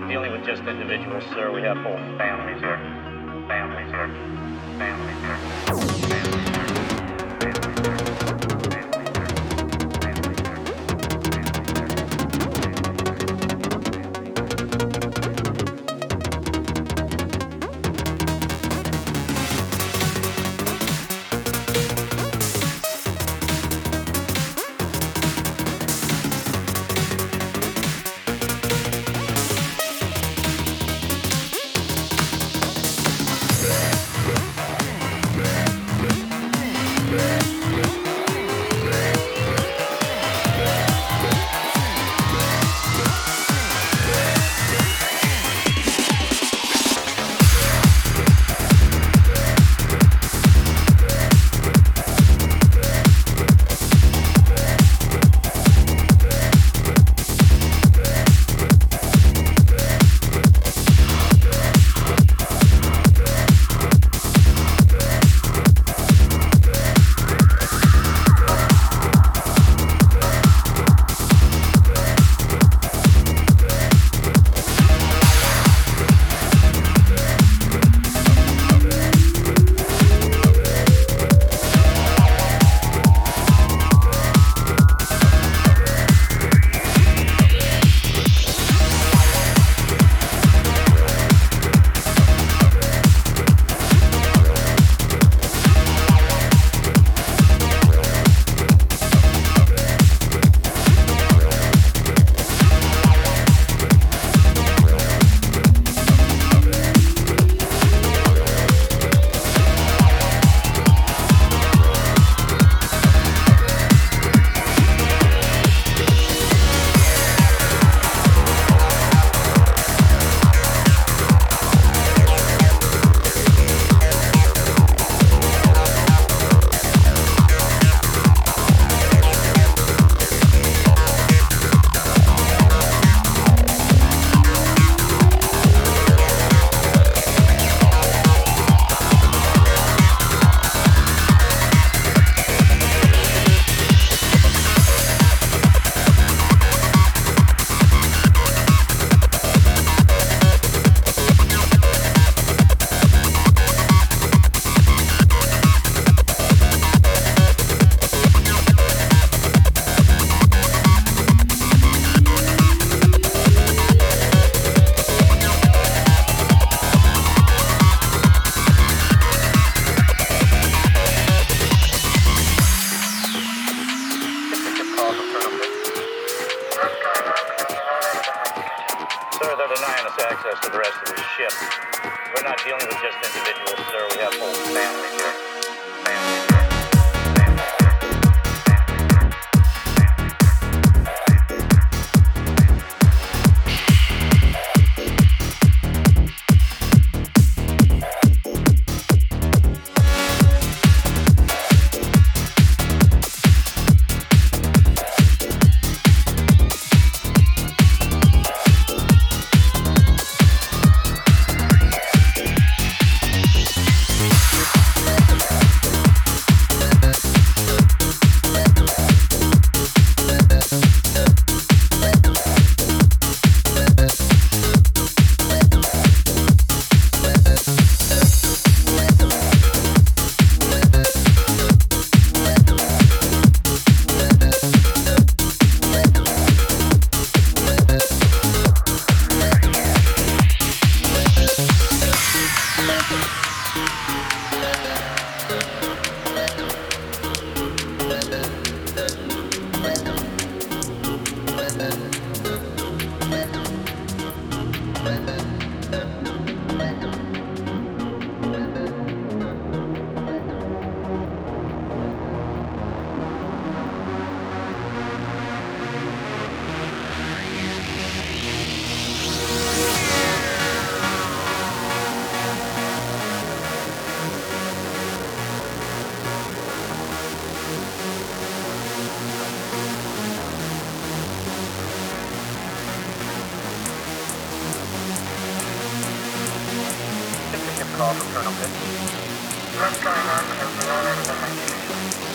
not 0.00 0.08
dealing 0.08 0.32
with 0.32 0.44
just 0.44 0.60
individuals, 0.62 1.22
sir. 1.34 1.52
We 1.52 1.62
have 1.62 1.76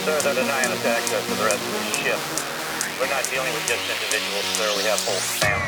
Sir, 0.05 0.21
they're 0.21 0.37
denying 0.37 0.69
us 0.69 0.85
access 0.85 1.25
to 1.25 1.33
the 1.33 1.45
rest 1.45 1.57
of 1.57 1.73
the 1.73 1.81
ship. 1.97 2.19
We're 3.01 3.09
not 3.09 3.25
dealing 3.31 3.53
with 3.53 3.65
just 3.65 3.81
individuals, 3.89 4.45
sir. 4.53 4.69
We 4.77 4.83
have 4.83 4.99
whole 5.01 5.17
families 5.41 5.58